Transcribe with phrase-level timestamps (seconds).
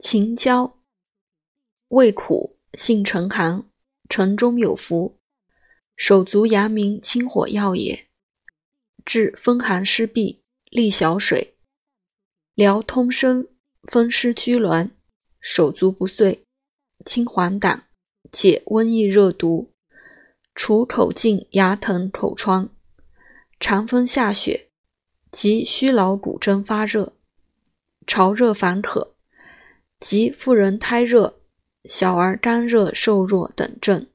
[0.00, 0.78] 秦椒，
[1.88, 3.68] 味苦，性沉寒，
[4.08, 5.16] 沉中有伏，
[5.96, 8.06] 手足阳明清火药也。
[9.04, 10.38] 治风寒湿痹、
[10.70, 11.56] 利小水，
[12.54, 13.48] 疗通身
[13.90, 14.90] 风湿拘挛、
[15.40, 16.44] 手足不遂、
[17.04, 17.80] 清黄疸、
[18.30, 19.72] 解瘟疫热毒，
[20.54, 22.70] 除口痉、牙疼、口疮，
[23.58, 24.68] 长风下血
[25.32, 27.14] 及虚劳骨蒸发热，
[28.06, 29.16] 潮热烦渴。
[30.00, 31.40] 及妇人胎热、
[31.84, 34.06] 小儿肝热瘦弱等症。